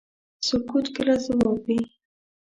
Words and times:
سکوت 0.47 0.85
کله 0.95 1.13
ځواب 1.25 1.59
وي. 1.67 1.79